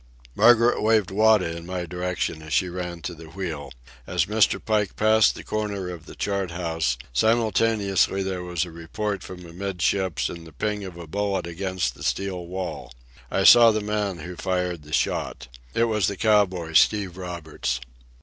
Margaret 0.33 0.81
waved 0.81 1.11
Wada 1.11 1.55
in 1.55 1.63
my 1.67 1.85
direction 1.85 2.41
as 2.41 2.53
she 2.53 2.69
ran 2.69 3.03
to 3.03 3.13
the 3.13 3.29
wheel. 3.29 3.69
As 4.07 4.25
Mr. 4.25 4.59
Pike 4.59 4.95
passed 4.95 5.35
the 5.35 5.43
corner 5.43 5.91
of 5.91 6.07
the 6.07 6.15
chart 6.15 6.49
house, 6.49 6.97
simultaneously 7.13 8.23
there 8.23 8.41
was 8.41 8.65
a 8.65 8.71
report 8.71 9.21
from 9.21 9.45
amidships 9.45 10.27
and 10.27 10.47
the 10.47 10.53
ping 10.53 10.83
of 10.85 10.97
a 10.97 11.05
bullet 11.05 11.45
against 11.45 11.93
the 11.93 12.01
steel 12.01 12.47
wall. 12.47 12.91
I 13.29 13.43
saw 13.43 13.69
the 13.69 13.79
man 13.81 14.17
who 14.21 14.35
fired 14.35 14.81
the 14.81 14.91
shot. 14.91 15.49
It 15.75 15.83
was 15.83 16.07
the 16.07 16.17
cowboy, 16.17 16.73
Steve 16.73 17.15
Roberts. 17.15 17.79